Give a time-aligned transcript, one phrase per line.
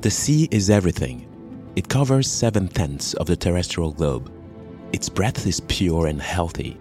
[0.00, 1.26] The sea is everything.
[1.76, 4.32] It covers seven tenths of the terrestrial globe.
[4.94, 6.78] Its breath is pure and healthy.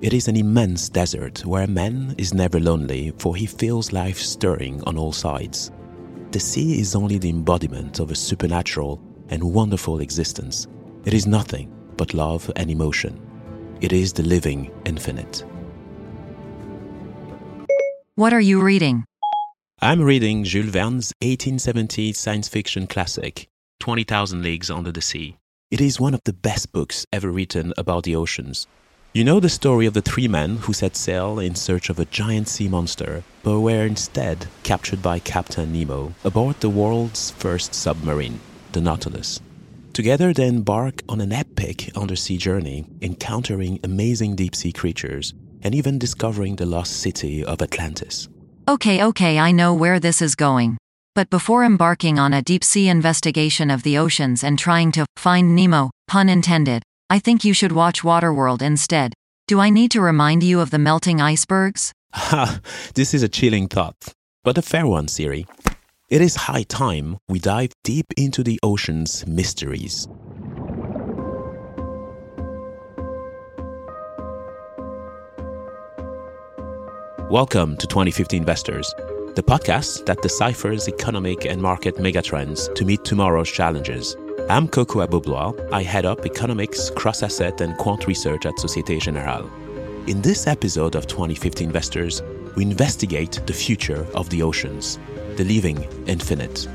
[0.00, 4.80] It is an immense desert where man is never lonely, for he feels life stirring
[4.84, 5.72] on all sides.
[6.30, 10.68] The sea is only the embodiment of a supernatural and wonderful existence.
[11.04, 13.20] It is nothing but love and emotion.
[13.80, 15.44] It is the living infinite.
[18.14, 19.04] What are you reading?
[19.84, 23.48] I'm reading Jules Verne's 1870 science fiction classic,
[23.80, 25.36] 20,000 Leagues Under the Sea.
[25.72, 28.68] It is one of the best books ever written about the oceans.
[29.12, 32.04] You know the story of the three men who set sail in search of a
[32.04, 38.38] giant sea monster, but were instead captured by Captain Nemo aboard the world's first submarine,
[38.70, 39.40] the Nautilus.
[39.92, 45.98] Together, they embark on an epic undersea journey, encountering amazing deep sea creatures and even
[45.98, 48.28] discovering the lost city of Atlantis.
[48.68, 50.78] Okay, okay, I know where this is going.
[51.16, 55.56] But before embarking on a deep sea investigation of the oceans and trying to find
[55.56, 59.14] Nemo, pun intended, I think you should watch Waterworld instead.
[59.48, 61.92] Do I need to remind you of the melting icebergs?
[62.12, 62.60] Ha!
[62.94, 65.44] this is a chilling thought, but a fair one, Siri.
[66.08, 70.06] It is high time we dive deep into the ocean's mysteries.
[77.30, 78.94] Welcome to 2050 Investors,
[79.34, 84.16] the podcast that deciphers economic and market megatrends to meet tomorrow's challenges.
[84.50, 85.72] I'm Kokou Agbo-Bloua.
[85.72, 89.50] I head up economics, cross asset, and quant research at Societe Generale.
[90.06, 92.22] In this episode of 2050 Investors,
[92.56, 94.98] we investigate the future of the oceans,
[95.36, 96.68] the living infinite.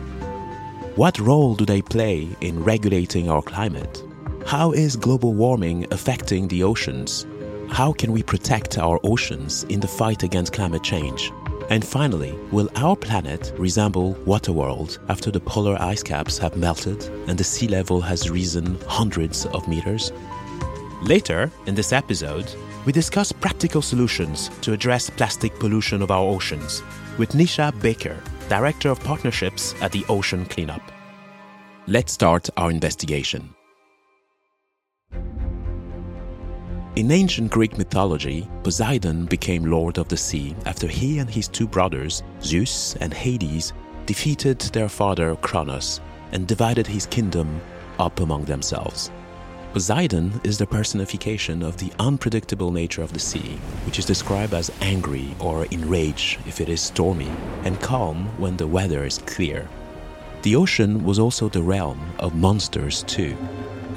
[0.95, 4.03] What role do they play in regulating our climate?
[4.45, 7.27] How is global warming affecting the oceans?
[7.69, 11.31] How can we protect our oceans in the fight against climate change?
[11.69, 17.37] And finally, will our planet resemble Waterworld after the polar ice caps have melted and
[17.37, 20.11] the sea level has risen hundreds of meters?
[21.01, 22.49] Later in this episode,
[22.85, 26.81] we discuss practical solutions to address plastic pollution of our oceans
[27.17, 28.17] with Nisha Bakker,
[28.47, 30.81] Director of Partnerships at the Ocean Cleanup.
[31.85, 33.56] Let's start our investigation.
[36.97, 41.67] In ancient Greek mythology, Poseidon became lord of the sea after he and his two
[41.67, 43.71] brothers, Zeus and Hades,
[44.07, 47.61] defeated their father Kronos and divided his kingdom
[47.99, 49.11] up among themselves.
[49.73, 54.71] Poseidon is the personification of the unpredictable nature of the sea, which is described as
[54.81, 57.29] angry or enraged if it is stormy,
[57.63, 59.69] and calm when the weather is clear.
[60.41, 63.37] The ocean was also the realm of monsters, too.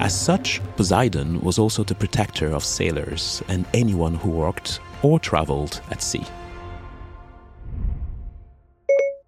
[0.01, 5.79] As such, Poseidon was also the protector of sailors and anyone who worked or traveled
[5.91, 6.25] at sea.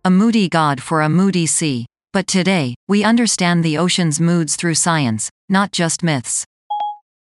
[0.04, 1.86] A moody god for a moody sea.
[2.12, 6.44] But today, we understand the ocean's moods through science, not just myths.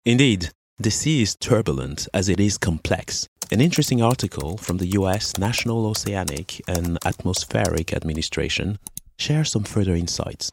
[0.05, 3.27] Indeed, the sea is turbulent as it is complex.
[3.51, 8.77] An interesting article from the US National Oceanic and Atmospheric Administration
[9.17, 10.51] shares some further insights.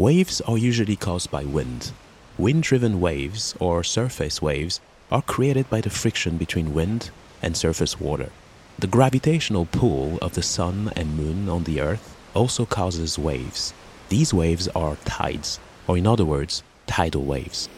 [0.00, 1.92] Waves are usually caused by wind.
[2.38, 4.80] Wind driven waves, or surface waves,
[5.12, 7.10] are created by the friction between wind
[7.42, 8.30] and surface water.
[8.78, 13.74] The gravitational pull of the sun and moon on the earth also causes waves.
[14.08, 17.68] These waves are tides, or in other words, tidal waves.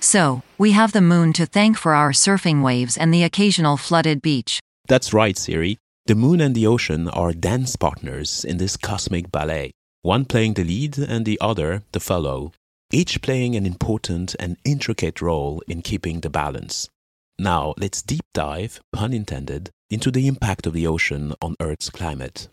[0.00, 4.22] So, we have the moon to thank for our surfing waves and the occasional flooded
[4.22, 4.60] beach.
[4.88, 5.76] That's right, Siri.
[6.06, 9.70] The moon and the ocean are dance partners in this cosmic ballet,
[10.02, 12.52] one playing the lead and the other the follow,
[12.92, 16.90] each playing an important and intricate role in keeping the balance.
[17.38, 22.48] Now, let's deep dive, pun intended, into the impact of the ocean on Earth's climate.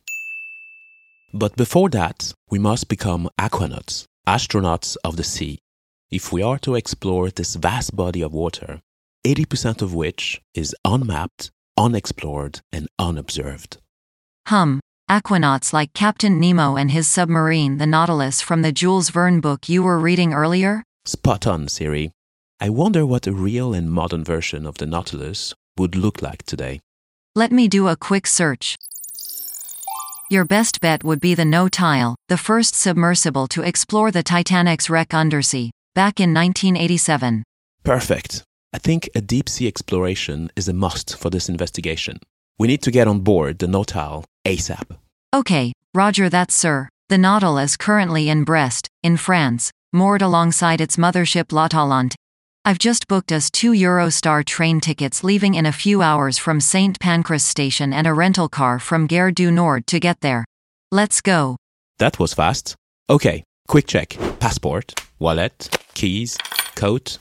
[1.34, 5.60] But before that, we must become aquanauts, astronauts of the sea,
[6.10, 8.80] if we are to explore this vast body of water,
[9.26, 13.78] 80% of which is unmapped, unexplored, and unobserved.
[14.48, 14.80] Hum,
[15.10, 19.84] aquanauts like Captain Nemo and his submarine, the Nautilus, from the Jules Verne book you
[19.84, 20.84] were reading earlier?
[21.06, 22.12] Spot on, Siri.
[22.60, 26.80] I wonder what a real and modern version of the Nautilus would look like today.
[27.36, 28.78] Let me do a quick search.
[30.30, 35.14] Your best bet would be the Nautile, the first submersible to explore the Titanic's wreck
[35.14, 37.44] undersea, back in 1987.
[37.84, 38.44] Perfect.
[38.74, 42.20] I think a deep sea exploration is a must for this investigation.
[42.58, 44.98] We need to get on board the Nautile ASAP.
[45.34, 46.88] Okay, roger that, sir.
[47.10, 52.16] The Nautilus is currently in Brest, in France, moored alongside its mothership L'Atalante.
[52.64, 56.98] I've just booked us two Eurostar train tickets leaving in a few hours from St.
[57.00, 60.46] Pancras station and a rental car from Gare du Nord to get there.
[60.92, 61.58] Let's go.
[62.00, 62.76] That was fast.
[63.10, 64.16] Okay, quick check.
[64.40, 66.38] Passport, wallet, keys,
[66.76, 67.18] coat.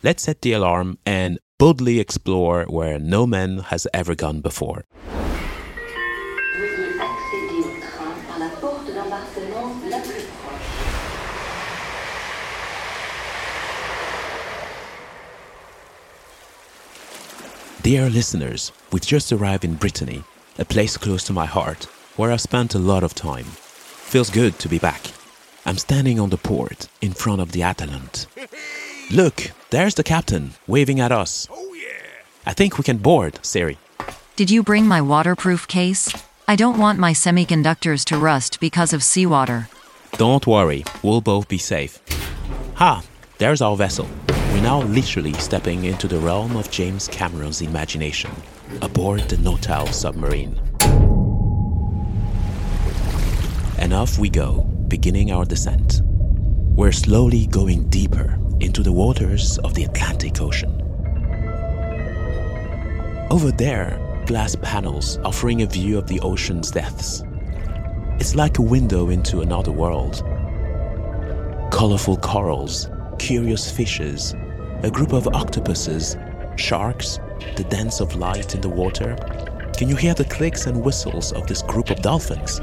[0.00, 4.84] Let's set the alarm and boldly explore where no man has ever gone before.
[17.82, 20.22] Dear listeners, we've just arrived in Brittany,
[20.60, 21.84] a place close to my heart,
[22.16, 23.46] where I've spent a lot of time.
[23.46, 25.10] Feels good to be back.
[25.66, 28.26] I'm standing on the port in front of the Atalante.
[29.10, 31.48] Look, there's the captain waving at us.
[31.50, 32.04] Oh yeah.
[32.44, 33.78] I think we can board, Siri.
[34.36, 36.12] Did you bring my waterproof case?
[36.46, 39.70] I don't want my semiconductors to rust because of seawater.
[40.18, 42.02] Don't worry, we'll both be safe.
[42.74, 43.02] Ha,
[43.38, 44.06] there's our vessel.
[44.52, 48.30] We're now literally stepping into the realm of James Cameron's imagination,
[48.82, 50.60] aboard the Nautile submarine.
[53.78, 56.02] And off we go, beginning our descent.
[56.76, 60.82] We're slowly going deeper into the waters of the Atlantic Ocean.
[63.30, 67.22] Over there, glass panels offering a view of the ocean's depths.
[68.18, 70.22] It's like a window into another world.
[71.70, 74.34] Colorful corals, curious fishes,
[74.82, 76.16] a group of octopuses,
[76.56, 77.18] sharks,
[77.56, 79.16] the dance of light in the water.
[79.76, 82.60] Can you hear the clicks and whistles of this group of dolphins?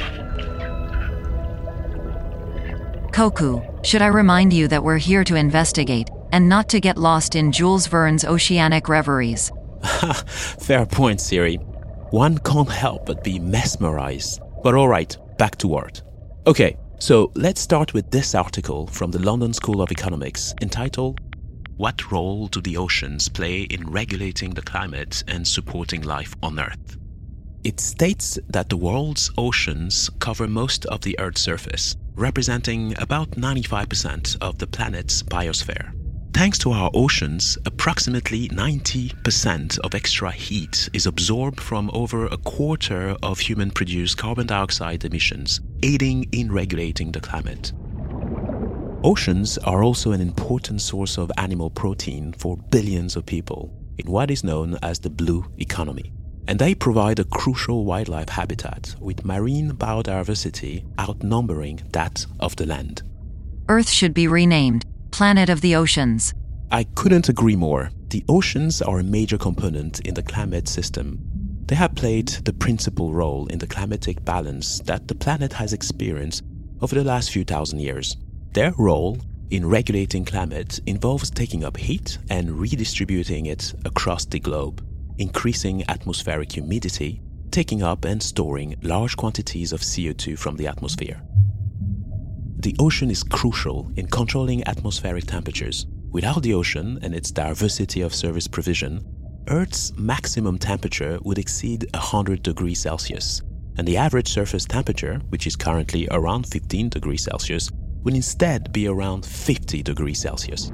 [3.16, 7.34] Kokou, should I remind you that we're here to investigate, and not to get lost
[7.34, 9.54] in Jules Verne's oceanic reveries?
[10.28, 11.56] Fair point, Siri.
[12.12, 14.42] One can't help but be mesmerized.
[14.62, 16.02] But alright, back to work.
[16.46, 21.22] Okay, so let's start with this article from the London School of Economics entitled
[21.78, 26.98] What Role Do the Oceans Play in Regulating the Climate and Supporting Life on Earth?
[27.64, 34.38] It states that the world's oceans cover most of the Earth's surface, representing about 95%
[34.42, 35.92] of the planet's biosphere.
[36.34, 43.16] Thanks to our oceans, approximately 90% of extra heat is absorbed from over a quarter
[43.24, 47.72] of human produced carbon dioxide emissions, aiding in regulating the climate.
[49.04, 54.30] Oceans are also an important source of animal protein for billions of people in what
[54.30, 56.12] is known as the blue economy.
[56.48, 63.02] And they provide a crucial wildlife habitat with marine biodiversity outnumbering that of the land.
[63.68, 66.34] Earth should be renamed Planet of the Oceans.
[66.72, 67.92] I couldn't agree more.
[68.10, 71.20] The oceans are a major component in the climate system.
[71.68, 76.44] They have played the principal role in the climatic balance that the planet has experienced
[76.82, 78.18] over the last few thousand years.
[78.54, 79.18] Their role
[79.50, 84.86] in regulating climate involves taking up heat and redistributing it across the globe,
[85.18, 87.22] increasing atmospheric humidity,
[87.52, 91.22] taking up and storing large quantities of CO2 from the atmosphere.
[92.58, 95.86] The ocean is crucial in controlling atmospheric temperatures.
[96.12, 99.06] Without the ocean and its diversity of service provision,
[99.50, 103.42] Earth's maximum temperature would exceed 100 degrees Celsius,
[103.78, 107.70] and the average surface temperature, which is currently around 15 degrees Celsius,
[108.04, 110.72] would instead be around 50 degrees Celsius.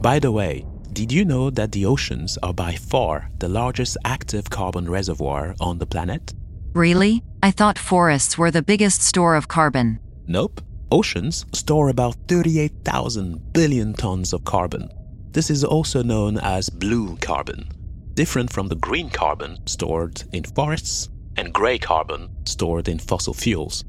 [0.00, 4.50] By the way, did you know that the oceans are by far the largest active
[4.50, 6.34] carbon reservoir on the planet?
[6.74, 7.22] Really?
[7.42, 10.00] I thought forests were the biggest store of carbon.
[10.26, 10.60] Nope.
[10.90, 14.90] Oceans store about 38,000 billion tons of carbon.
[15.30, 17.68] This is also known as blue carbon,
[18.12, 21.08] different from the green carbon stored in forests
[21.38, 23.84] and gray carbon stored in fossil fuels.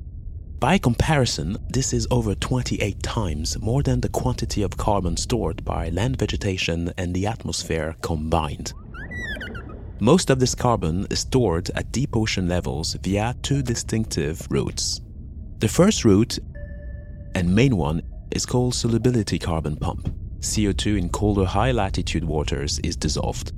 [0.63, 5.89] By comparison, this is over 28 times more than the quantity of carbon stored by
[5.89, 8.72] land vegetation and the atmosphere combined.
[10.00, 15.01] Most of this carbon is stored at deep ocean levels via two distinctive routes.
[15.60, 16.39] The first route
[17.36, 18.01] and main one
[18.32, 20.15] is called solubility carbon pump.
[20.39, 23.51] CO2 in colder high latitude waters is dissolved.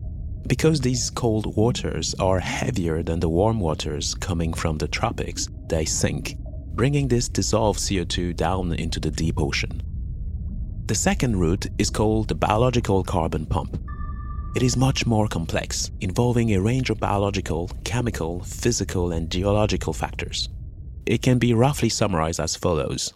[0.48, 5.86] Because these cold waters are heavier than the warm waters coming from the tropics, they
[5.86, 6.36] sink,
[6.76, 9.82] bringing this dissolved CO2 down into the deep ocean.
[10.88, 13.80] The second route is called the biological carbon pump.
[14.56, 20.50] It is much more complex, involving a range of biological, chemical, physical, and geological factors.
[21.06, 23.14] It can be roughly summarized as follows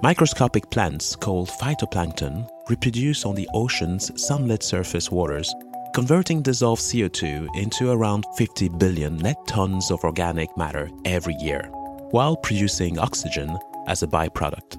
[0.00, 5.52] Microscopic plants called phytoplankton reproduce on the ocean's sunlit surface waters,
[5.92, 11.68] converting dissolved CO2 into around 50 billion net tons of organic matter every year,
[12.10, 14.76] while producing oxygen as a byproduct.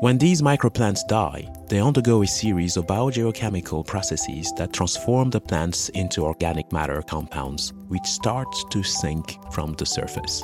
[0.00, 5.90] When these microplants die, they undergo a series of biogeochemical processes that transform the plants
[5.90, 10.42] into organic matter compounds, which start to sink from the surface.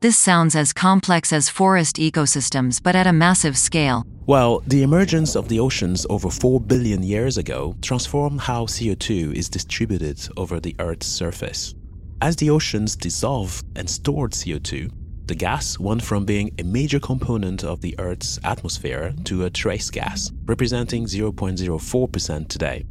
[0.00, 4.04] This sounds as complex as forest ecosystems but at a massive scale.
[4.26, 9.48] Well, the emergence of the oceans over 4 billion years ago transformed how CO2 is
[9.48, 11.74] distributed over the Earth's surface.
[12.22, 14.90] As the oceans dissolved and stored CO2,
[15.26, 19.90] the gas went from being a major component of the Earth's atmosphere to a trace
[19.90, 22.86] gas, representing 0.04% today.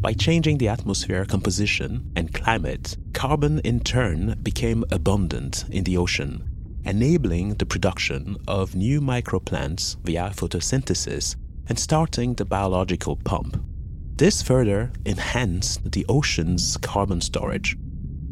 [0.00, 6.42] By changing the atmosphere composition and climate, carbon in turn became abundant in the ocean,
[6.84, 11.36] enabling the production of new microplants via photosynthesis
[11.68, 13.62] and starting the biological pump.
[14.16, 17.76] This further enhanced the ocean's carbon storage.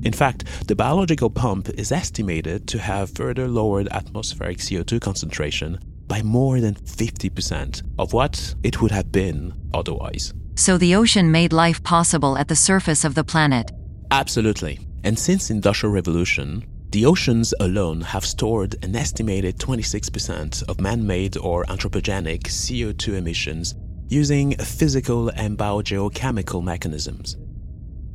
[0.02, 6.22] In fact, the biological pump is estimated to have further lowered atmospheric CO2 concentration by
[6.22, 10.32] more than 50% of what it would have been otherwise.
[10.54, 13.70] So the ocean made life possible at the surface of the planet.
[14.10, 14.80] Absolutely.
[15.04, 21.64] And since industrial revolution, the oceans alone have stored an estimated 26% of man-made or
[21.66, 23.74] anthropogenic CO2 emissions
[24.08, 27.36] using physical and biogeochemical mechanisms.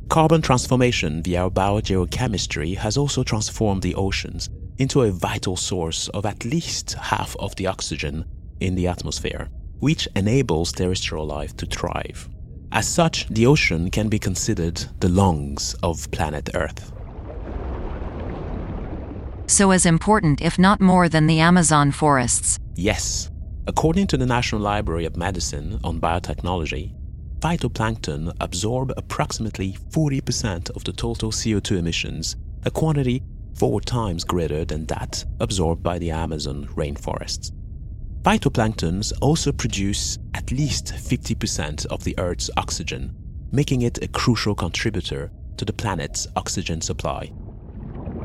[0.08, 6.44] Carbon transformation via biogeochemistry has also transformed the oceans into a vital source of at
[6.44, 8.24] least half of the oxygen
[8.60, 9.48] in the atmosphere,
[9.80, 12.28] which enables terrestrial life to thrive.
[12.70, 16.92] As such, the ocean can be considered the lungs of planet Earth.
[19.46, 22.58] So as important, if not more, than the Amazon forests.
[22.74, 23.30] Yes,
[23.66, 26.92] according to the National Library of Medicine on biotechnology,
[27.44, 33.22] phytoplankton absorb approximately 40% of the total CO2 emissions, a quantity
[33.54, 37.52] four times greater than that absorbed by the Amazon rainforests.
[38.22, 43.14] Phytoplanktons also produce at least 50% of the Earth's oxygen,
[43.52, 47.30] making it a crucial contributor to the planet's oxygen supply.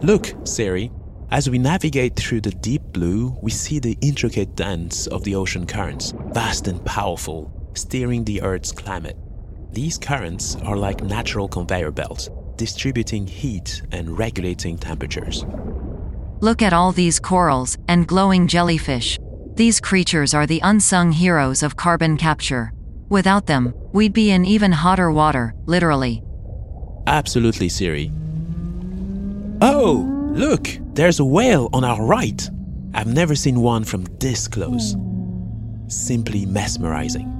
[0.01, 0.93] Look, Siri,
[1.29, 5.67] as we navigate through the deep blue, we see the intricate dance of the ocean
[5.67, 9.17] currents, vast and powerful, steering the Earth's climate.
[9.71, 15.45] These currents are like natural conveyor belts, distributing heat and regulating temperatures.
[16.41, 19.19] Look at all these corals and glowing jellyfish.
[19.55, 22.71] These creatures are the unsung heroes of carbon capture.
[23.09, 26.23] Without them, we'd be in even hotter water, literally.
[27.07, 28.11] Absolutely, Siri.
[29.61, 32.49] Oh, look, there's a whale on our right.
[32.93, 34.95] I've never seen one from this close.
[35.87, 37.38] Simply mesmerizing.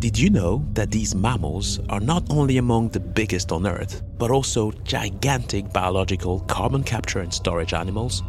[0.00, 4.30] Did you know that these mammals are not only among the biggest on Earth, but
[4.30, 8.22] also gigantic biological carbon capture and storage animals?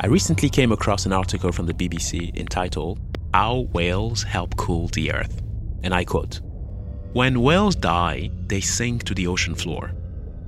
[0.00, 3.00] I recently came across an article from the BBC entitled
[3.32, 5.40] How Whales Help Cool the Earth.
[5.82, 6.42] And I quote
[7.14, 9.92] When whales die, they sink to the ocean floor,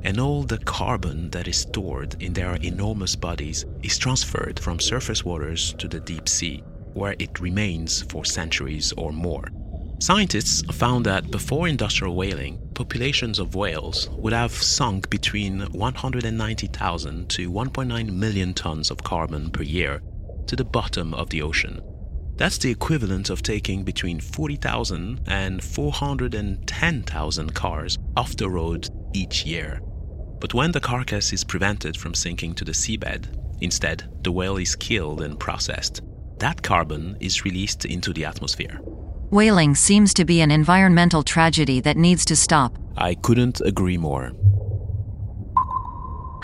[0.02, 5.24] and all the carbon that is stored in their enormous bodies is transferred from surface
[5.24, 9.48] waters to the deep sea, where it remains for centuries or more.
[9.98, 17.50] Scientists found that before industrial whaling, populations of whales would have sunk between 190,000 to
[17.50, 20.02] 1.9 million tons of carbon per year
[20.46, 21.80] to the bottom of the ocean.
[22.36, 29.80] That's the equivalent of taking between 40,000 and 410,000 cars off the road each year.
[30.38, 33.28] But when the carcass is prevented from sinking to the seabed,
[33.62, 36.02] instead, the whale is killed and processed.
[36.38, 38.78] That carbon is released into the atmosphere.
[39.30, 42.78] Whaling seems to be an environmental tragedy that needs to stop.
[42.96, 44.32] I couldn't agree more.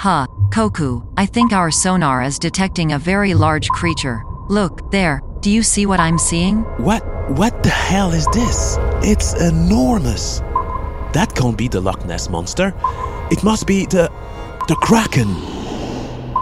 [0.01, 4.25] Ha, Kokou, I think our sonar is detecting a very large creature.
[4.49, 6.63] Look, there, do you see what I'm seeing?
[6.83, 8.77] What what the hell is this?
[9.03, 10.41] It's enormous.
[11.13, 12.75] That can't be the Loch Ness monster.
[13.31, 14.11] It must be the
[14.67, 15.29] the Kraken.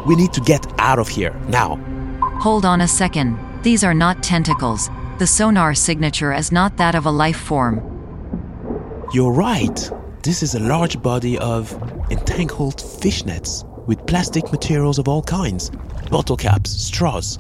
[0.07, 1.77] We need to get out of here now.
[2.41, 3.39] Hold on a second.
[3.63, 4.89] These are not tentacles.
[5.21, 7.77] The sonar signature is not that of a life form.
[9.13, 9.91] You're right.
[10.23, 11.71] This is a large body of
[12.11, 15.69] entangled fishnets with plastic materials of all kinds,
[16.11, 17.39] bottle caps, straws.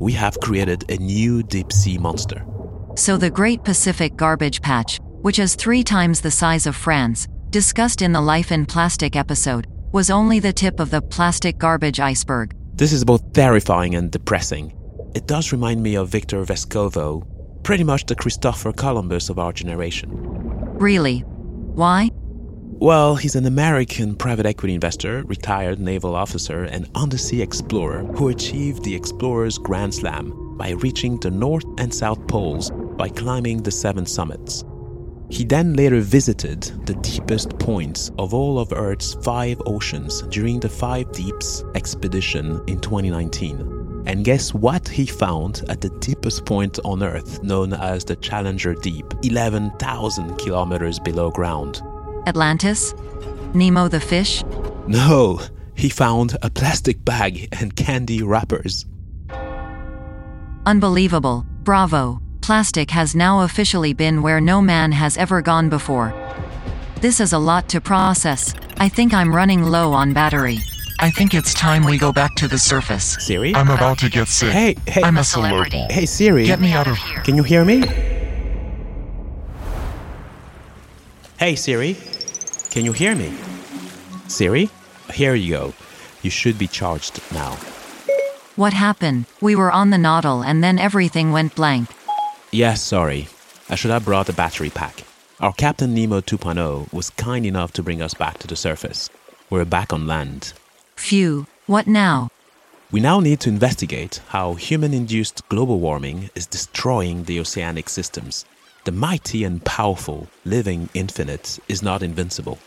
[0.00, 2.44] We have created a new deep sea monster.
[2.96, 8.02] So the Great Pacific Garbage Patch, which is three times the size of France, discussed
[8.02, 12.56] in the Life in Plastic episode, was only the tip of the plastic garbage iceberg.
[12.74, 14.72] This is both terrifying and depressing.
[15.14, 17.26] It does remind me of Victor Vescovo,
[17.62, 20.10] pretty much the Christopher Columbus of our generation.
[20.78, 21.20] Really?
[21.20, 22.10] Why?
[22.80, 28.84] Well, he's an American private equity investor, retired naval officer, and undersea explorer who achieved
[28.84, 34.06] the Explorer's Grand Slam by reaching the North and South Poles by climbing the seven
[34.06, 34.64] summits.
[35.30, 40.68] He then later visited the deepest points of all of Earth's five oceans during the
[40.68, 43.77] Five Deeps expedition in 2019.
[44.06, 48.74] And guess what he found at the deepest point on Earth, known as the Challenger
[48.74, 51.82] Deep, 11,000 kilometers below ground?
[52.26, 52.94] Atlantis?
[53.54, 54.42] Nemo the fish?
[54.86, 55.40] No,
[55.74, 58.86] he found a plastic bag and candy wrappers.
[60.66, 61.46] Unbelievable.
[61.62, 62.20] Bravo.
[62.40, 66.12] Plastic has now officially been where no man has ever gone before.
[67.00, 68.54] This is a lot to process.
[68.78, 70.58] I think I'm running low on battery.
[71.00, 73.16] I think it's time we go back to the surface.
[73.20, 73.54] Siri?
[73.54, 74.50] I'm about to get sick.
[74.50, 75.86] Hey, hey, I'm a celebrity.
[75.90, 76.44] hey Siri.
[76.44, 77.20] Get me out of here.
[77.20, 77.84] Can you hear me?
[81.38, 81.96] Hey Siri,
[82.70, 83.32] can you hear me?
[84.26, 84.70] Siri,
[85.12, 85.74] here you go.
[86.22, 87.56] You should be charged now.
[88.56, 89.26] What happened?
[89.40, 91.90] We were on the Nautile and then everything went blank.
[92.50, 93.28] Yes, sorry.
[93.70, 95.04] I should have brought a battery pack.
[95.38, 99.08] Our Captain Nemo 2.0 was kind enough to bring us back to the surface.
[99.48, 100.54] We're back on land.
[100.98, 101.46] Phew.
[101.66, 102.28] What now?
[102.90, 108.44] We now need to investigate how human induced global warming is destroying the oceanic systems.
[108.84, 112.58] The mighty and powerful living infinite is not invincible.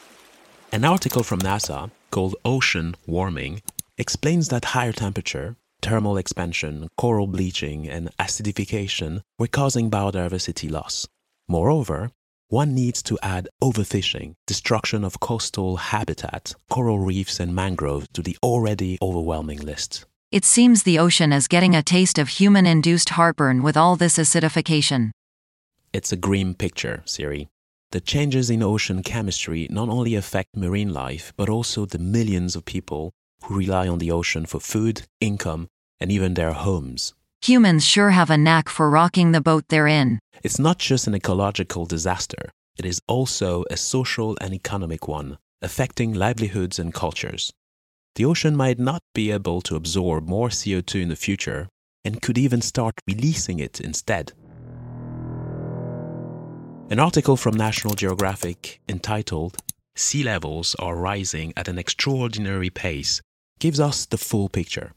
[0.71, 3.61] An article from NASA called Ocean Warming
[3.97, 11.05] explains that higher temperature, thermal expansion, coral bleaching, and acidification were causing biodiversity loss.
[11.49, 12.11] Moreover,
[12.51, 18.37] one needs to add overfishing, destruction of coastal habitat, coral reefs, and mangroves to the
[18.43, 20.05] already overwhelming list.
[20.33, 24.17] It seems the ocean is getting a taste of human induced heartburn with all this
[24.17, 25.11] acidification.
[25.93, 27.47] It's a grim picture, Siri.
[27.91, 32.65] The changes in ocean chemistry not only affect marine life, but also the millions of
[32.65, 33.13] people
[33.45, 35.69] who rely on the ocean for food, income,
[36.01, 37.13] and even their homes.
[37.43, 40.19] Humans sure have a knack for rocking the boat they're in.
[40.43, 46.13] It's not just an ecological disaster, it is also a social and economic one, affecting
[46.13, 47.51] livelihoods and cultures.
[48.13, 51.67] The ocean might not be able to absorb more CO2 in the future
[52.05, 54.33] and could even start releasing it instead.
[56.91, 59.57] An article from National Geographic entitled
[59.95, 63.19] Sea Levels Are Rising at an Extraordinary Pace
[63.57, 64.91] gives us the full picture.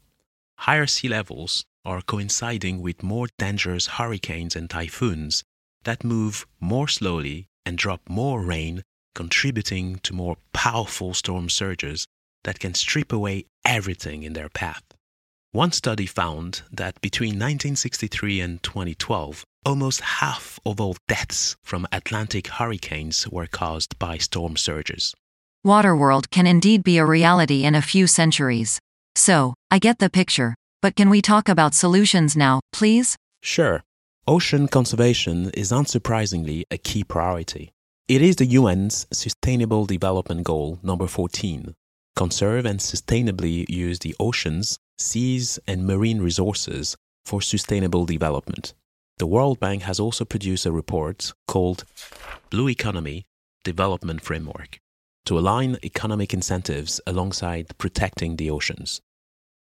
[0.59, 5.43] Higher sea levels are coinciding with more dangerous hurricanes and typhoons
[5.83, 12.05] that move more slowly and drop more rain, contributing to more powerful storm surges
[12.43, 14.83] that can strip away everything in their path.
[15.51, 22.47] One study found that between 1963 and 2012, almost half of all deaths from Atlantic
[22.47, 25.13] hurricanes were caused by storm surges.
[25.65, 28.79] Waterworld can indeed be a reality in a few centuries.
[29.15, 33.17] So, I get the picture, but can we talk about solutions now, please?
[33.41, 33.81] Sure,
[34.27, 37.71] ocean conservation is unsurprisingly a key priority.
[38.07, 41.73] It is the UN's Sustainable Development Goal number 14
[42.15, 46.95] conserve and sustainably use the oceans, seas, and marine resources
[47.25, 48.75] for sustainable development.
[49.17, 51.83] The World Bank has also produced a report called
[52.51, 53.25] Blue Economy
[53.63, 54.77] Development Framework
[55.25, 59.01] to align economic incentives alongside protecting the oceans.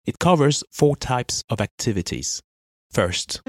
[0.08, 2.40] It covers four types of activities.
[2.90, 3.42] First,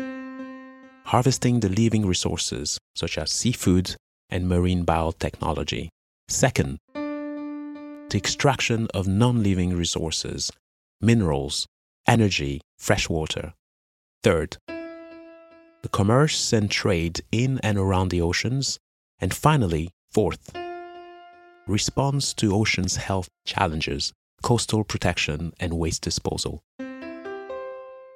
[1.06, 3.96] harvesting the living resources such as seafood
[4.30, 5.88] and marine biotechnology.
[6.28, 10.52] Second, the extraction of non living resources,
[11.00, 11.66] minerals,
[12.06, 13.54] energy, fresh water.
[14.22, 18.78] Third, the commerce and trade in and around the oceans.
[19.22, 20.52] And finally, fourth,
[21.68, 26.62] response to oceans' health challenges, coastal protection, and waste disposal.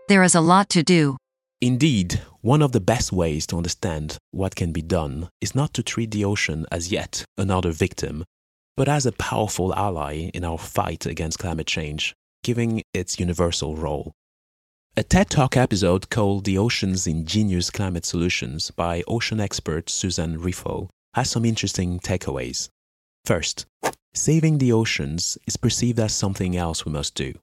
[0.07, 1.17] There is a lot to do.
[1.61, 5.83] Indeed, one of the best ways to understand what can be done is not to
[5.83, 8.25] treat the ocean as yet another victim,
[8.75, 14.11] but as a powerful ally in our fight against climate change, giving its universal role.
[14.97, 20.89] A TED Talk episode called The Ocean's Ingenious Climate Solutions by ocean expert Susan Ruffo
[21.13, 22.69] has some interesting takeaways.
[23.25, 23.65] First,
[24.13, 27.33] saving the oceans is perceived as something else we must do.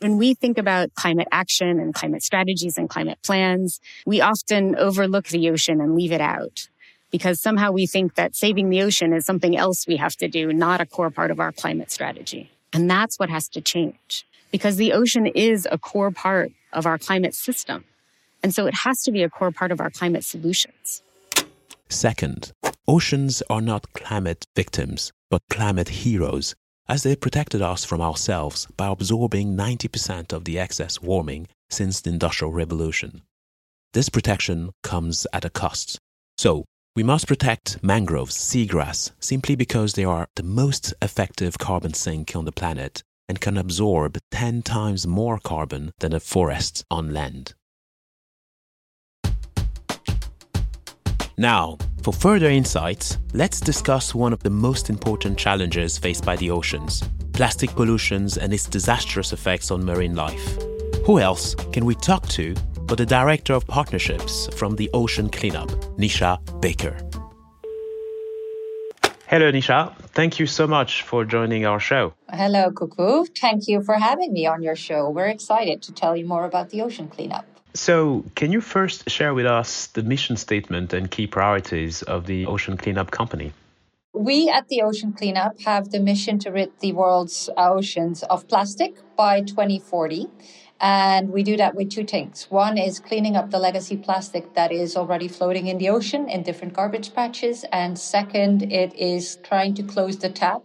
[0.00, 5.28] When we think about climate action and climate strategies and climate plans, we often overlook
[5.28, 6.68] the ocean and leave it out
[7.12, 10.52] because somehow we think that saving the ocean is something else we have to do,
[10.52, 12.50] not a core part of our climate strategy.
[12.72, 16.98] And that's what has to change because the ocean is a core part of our
[16.98, 17.84] climate system.
[18.42, 21.02] And so it has to be a core part of our climate solutions.
[21.88, 22.52] Second,
[22.86, 26.54] oceans are not climate victims, but climate heroes,
[26.88, 32.10] as they protected us from ourselves by absorbing 90% of the excess warming since the
[32.10, 33.22] Industrial Revolution.
[33.92, 35.98] This protection comes at a cost.
[36.38, 36.64] So,
[36.94, 42.44] We must protect mangroves, seagrass, simply because they are the most effective carbon sink on
[42.44, 47.54] the planet and can absorb 10 times more carbon than a forest on land.
[51.42, 56.52] Now, for further insights, let's discuss one of the most important challenges faced by the
[56.52, 57.02] oceans
[57.32, 60.56] plastic pollutions and its disastrous effects on marine life.
[61.04, 62.54] Who else can we talk to
[62.86, 66.94] but the Director of Partnerships from the Ocean Cleanup, Nisha Bakker?
[69.26, 69.96] Hello, Nisha.
[70.14, 72.14] Thank you so much for joining our show.
[72.30, 73.26] Hello, Kokou.
[73.36, 75.10] Thank you for having me on your show.
[75.10, 77.46] We're excited to tell you more about the ocean cleanup.
[77.74, 82.44] So, can you first share with us the mission statement and key priorities of the
[82.44, 83.52] Ocean Cleanup Company?
[84.12, 88.46] We at the Ocean Cleanup have the mission to rid the world's uh, oceans of
[88.46, 90.28] plastic by 2040.
[90.80, 92.46] And we do that with two things.
[92.50, 96.42] One is cleaning up the legacy plastic that is already floating in the ocean in
[96.42, 97.64] different garbage patches.
[97.72, 100.62] And second, it is trying to close the tap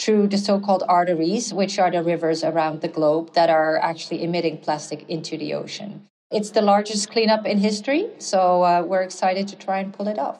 [0.00, 4.24] through the so called arteries, which are the rivers around the globe that are actually
[4.24, 6.08] emitting plastic into the ocean.
[6.30, 10.18] It's the largest cleanup in history, so uh, we're excited to try and pull it
[10.18, 10.38] off.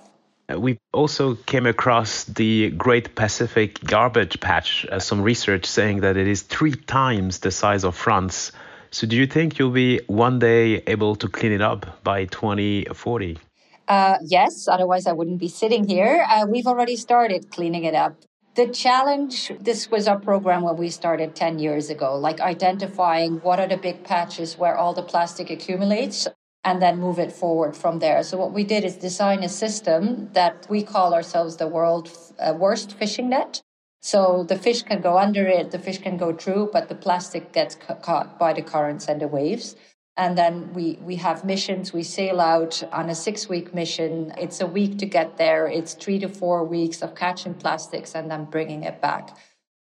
[0.53, 6.17] Uh, we also came across the Great Pacific Garbage Patch, uh, some research saying that
[6.17, 8.53] it is three times the size of France
[8.93, 13.39] so, do you think you'll be one day able to clean it up by 2040?
[13.87, 16.27] Uh, yes, otherwise, I wouldn't be sitting here.
[16.29, 18.17] Uh, we've already started cleaning it up.
[18.57, 23.61] The challenge, this was our program when we started 10 years ago, like identifying what
[23.61, 26.27] are the big patches where all the plastic accumulates
[26.65, 28.23] and then move it forward from there.
[28.25, 32.53] So, what we did is design a system that we call ourselves the world's uh,
[32.53, 33.63] worst fishing net.
[34.01, 37.53] So the fish can go under it, the fish can go through, but the plastic
[37.53, 39.77] gets caught by the currents and the waves.
[40.21, 41.95] And then we, we have missions.
[41.95, 44.35] We sail out on a six week mission.
[44.37, 45.67] It's a week to get there.
[45.67, 49.35] It's three to four weeks of catching plastics and then bringing it back.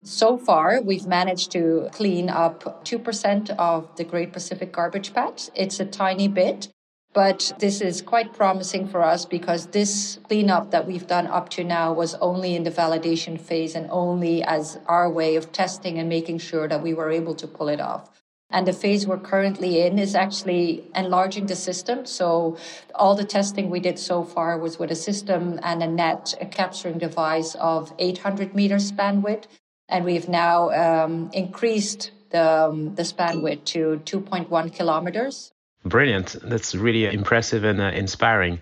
[0.04, 5.50] So far, we've managed to clean up 2% of the Great Pacific Garbage Patch.
[5.54, 6.68] It's a tiny bit,
[7.12, 11.62] but this is quite promising for us because this cleanup that we've done up to
[11.62, 16.08] now was only in the validation phase and only as our way of testing and
[16.08, 18.12] making sure that we were able to pull it off.
[18.52, 22.04] And the phase we're currently in is actually enlarging the system.
[22.04, 22.58] So
[22.94, 26.46] all the testing we did so far was with a system and a net, a
[26.46, 29.48] capturing device of 800 meters span width.
[29.88, 35.52] And we've now um, increased the, um, the span width to 2.1 kilometers.
[35.84, 36.36] Brilliant.
[36.42, 38.60] That's really impressive and uh, inspiring.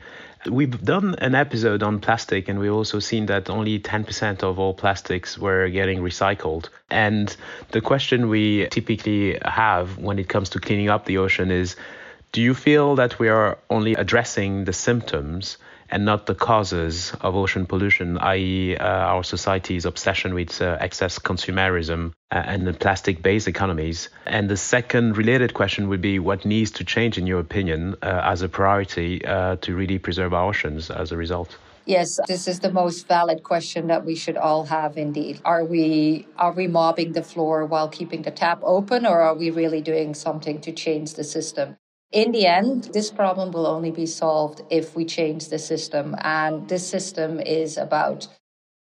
[0.49, 4.73] We've done an episode on plastic, and we've also seen that only 10% of all
[4.73, 6.71] plastics were getting recycled.
[6.91, 7.35] And
[7.73, 11.77] the question we typically have when it comes to cleaning up the ocean is
[12.33, 15.59] do you feel that we are only addressing the symptoms
[15.91, 21.19] and not the causes of ocean pollution, i.e., uh, our society's obsession with uh, excess
[21.19, 24.09] consumerism uh, and the plastic based economies?
[24.27, 28.23] And the second related question would be what needs to change, in your opinion, uh,
[28.25, 31.57] as a priority uh, to really preserve our oceans as a result?
[31.87, 35.41] Yes, this is the most valid question that we should all have indeed.
[35.45, 39.51] Are we are we mopping the floor while keeping the tap open or are we
[39.51, 41.77] really doing something to change the system?
[42.13, 46.17] In the end, this problem will only be solved if we change the system.
[46.23, 48.27] And this system is about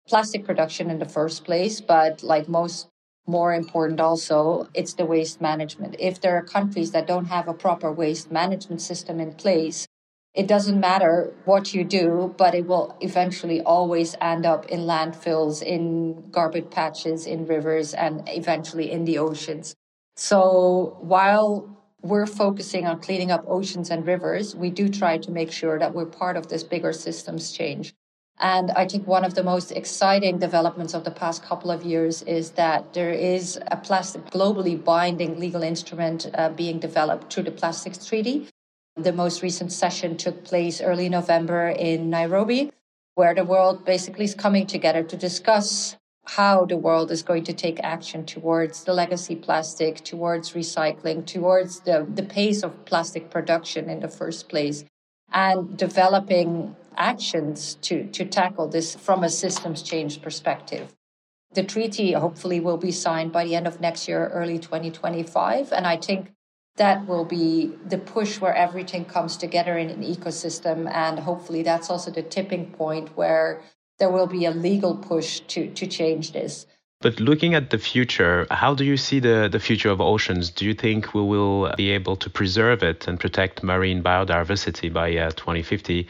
[0.08, 2.88] plastic production in the first place, but like most
[3.28, 5.94] more important also, it's the waste management.
[6.00, 9.86] If there are countries that don't have a proper waste management system in place,
[10.34, 15.62] it doesn't matter what you do, but it will eventually always end up in landfills,
[15.62, 19.76] in garbage patches, in rivers, and eventually in the oceans.
[20.16, 25.52] So while we're focusing on cleaning up oceans and rivers, we do try to make
[25.52, 27.94] sure that we're part of this bigger systems change.
[28.38, 32.22] And I think one of the most exciting developments of the past couple of years
[32.22, 37.50] is that there is a plastic globally binding legal instrument uh, being developed through the
[37.50, 38.48] Plastics Treaty.
[38.96, 42.72] The most recent session took place early November in Nairobi,
[43.14, 45.96] where the world basically is coming together to discuss
[46.36, 51.80] how the world is going to take action towards the legacy plastic, towards recycling, towards
[51.80, 54.84] the, the pace of plastic production in the first place,
[55.32, 60.94] and developing actions to, to tackle this from a systems change perspective.
[61.52, 65.72] The treaty hopefully will be signed by the end of next year, early 2025.
[65.72, 66.30] And I think
[66.76, 70.88] that will be the push where everything comes together in an ecosystem.
[70.92, 73.62] And hopefully that's also the tipping point where
[74.00, 76.66] there will be a legal push to, to change this.
[77.00, 80.50] But looking at the future, how do you see the, the future of oceans?
[80.50, 85.16] Do you think we will be able to preserve it and protect marine biodiversity by
[85.16, 86.06] uh, 2050?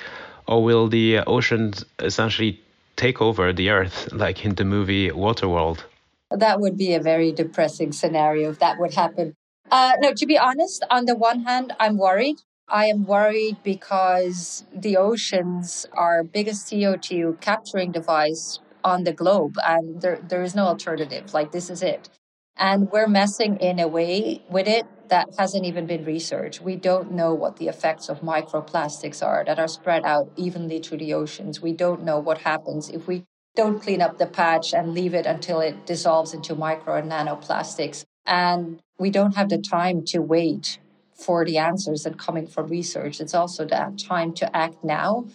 [0.49, 2.61] Or will the oceans essentially
[2.97, 5.85] take over the earth like in the movie Waterworld?
[6.31, 9.35] That would be a very depressing scenario if that would happen.
[9.71, 12.41] Uh, no, to be honest, on the one hand, I'm worried.
[12.71, 20.01] I am worried because the oceans are biggest CO2 capturing device on the globe, and
[20.01, 21.35] there, there is no alternative.
[21.35, 22.09] Like, this is it.
[22.57, 26.61] And we're messing in a way with it that hasn't even been researched.
[26.61, 30.99] We don't know what the effects of microplastics are that are spread out evenly through
[30.99, 31.61] the oceans.
[31.61, 33.25] We don't know what happens if we
[33.57, 38.05] don't clean up the patch and leave it until it dissolves into micro and nanoplastics.
[38.25, 40.79] And we don't have the time to wait
[41.21, 43.21] for the answers that coming from research.
[43.21, 45.27] It's also that time to act now.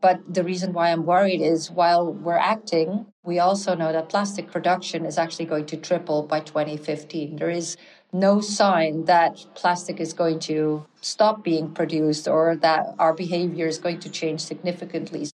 [0.00, 4.50] But the reason why I'm worried is while we're acting, we also know that plastic
[4.50, 7.36] production is actually going to triple by 2015.
[7.36, 7.76] There is
[8.12, 13.78] no sign that plastic is going to stop being produced or that our behavior is
[13.78, 15.29] going to change significantly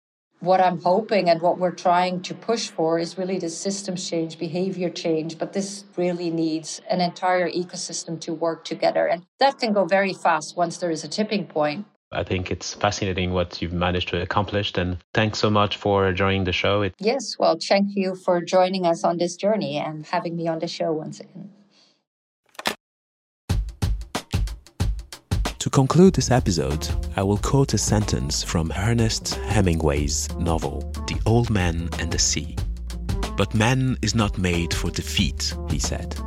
[0.44, 4.38] what I'm hoping and what we're trying to push for is really the systems change,
[4.38, 5.38] behavior change.
[5.38, 9.08] But this really needs an entire ecosystem to work together.
[9.08, 11.86] And that can go very fast once there is a tipping point.
[12.12, 14.74] I think it's fascinating what you've managed to accomplish.
[14.76, 16.82] And thanks so much for joining the show.
[16.82, 20.60] It- yes, well, thank you for joining us on this journey and having me on
[20.60, 21.50] the show once again.
[25.64, 31.50] To conclude this episode, I will quote a sentence from Ernest Hemingway's novel, The Old
[31.50, 32.58] Man and the Sea.
[33.38, 36.20] But man is not made for defeat, he said.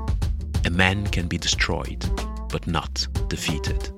[0.64, 2.02] A man can be destroyed,
[2.48, 3.90] but not defeated.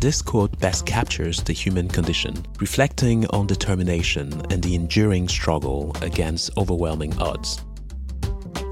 [0.00, 6.56] This quote best captures the human condition, reflecting on determination and the enduring struggle against
[6.56, 7.62] overwhelming odds.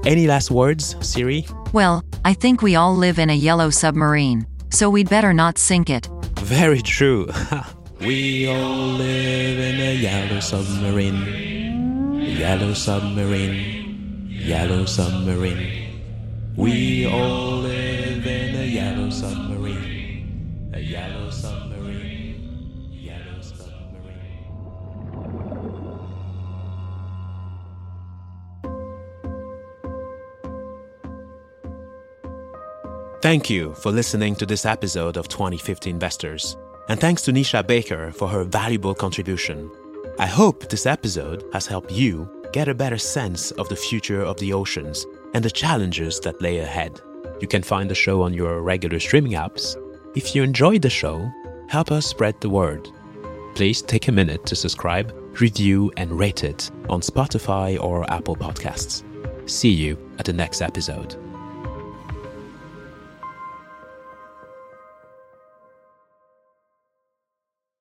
[0.07, 1.45] Any last words, Siri?
[1.71, 5.89] Well, I think we all live in a yellow submarine, so we'd better not sink
[5.89, 6.07] it.
[6.39, 7.27] Very true.
[8.01, 12.21] we all live in a yellow submarine.
[12.21, 14.27] Yellow submarine.
[14.29, 16.01] Yellow submarine.
[16.55, 19.48] We all live in a yellow submarine.
[33.29, 36.57] Thank you for listening to this episode of 2050 Investors.
[36.87, 39.69] And thanks to Nisha Bakker for her valuable contribution.
[40.17, 44.39] I hope this episode has helped you get a better sense of the future of
[44.39, 47.01] the oceans and the challenges that lay ahead.
[47.39, 49.75] You can find the show on your regular streaming apps.
[50.15, 51.31] If you enjoyed the show,
[51.67, 52.89] help us spread the word.
[53.53, 59.03] Please take a minute to subscribe, review, and rate it on Spotify or Apple Podcasts.
[59.47, 61.28] See you at the next episode.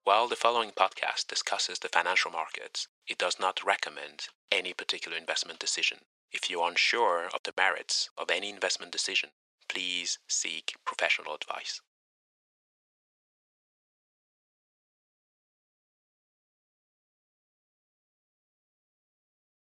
[0.08, 5.58] While the following podcast discusses the financial markets, it does not recommend any particular investment
[5.58, 5.98] decision.
[6.32, 9.32] If you are unsure of the merits of any investment decision,
[9.68, 11.82] please seek professional advice.